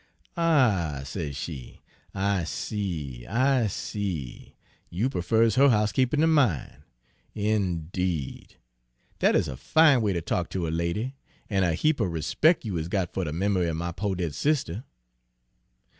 "'Ah,' 0.35 1.03
says 1.05 1.35
she,' 1.37 1.79
I 2.15 2.43
see 2.43 3.27
I 3.27 3.67
see! 3.67 4.55
You 4.89 5.11
perfers 5.11 5.57
her 5.57 5.69
housekeepin' 5.69 6.21
ter 6.21 6.25
mine, 6.25 6.81
indeed! 7.35 8.55
Dat 9.19 9.35
is 9.35 9.47
a 9.47 9.55
fine 9.55 10.01
way 10.01 10.13
ter 10.13 10.21
talk 10.21 10.49
ter 10.49 10.67
a 10.67 10.71
lady! 10.71 11.13
An' 11.51 11.63
a 11.63 11.75
heap 11.75 12.01
er 12.01 12.09
rispec' 12.09 12.65
you 12.65 12.77
is 12.77 12.87
got 12.87 13.13
fer 13.13 13.25
de 13.25 13.31
mem'ry 13.31 13.67
er 13.67 13.75
my 13.75 13.91
po' 13.91 14.15
dead 14.15 14.33
sister!' 14.33 14.85